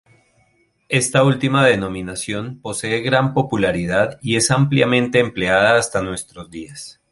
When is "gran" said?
3.01-3.35